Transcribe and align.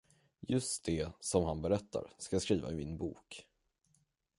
Just 0.47 0.85
det, 0.85 1.09
som 1.19 1.43
han 1.45 1.61
berättar, 1.61 2.11
ska 2.17 2.35
jag 2.35 2.41
skriva 2.43 2.71
i 2.71 2.75
min 2.75 2.97
bok. 2.97 3.45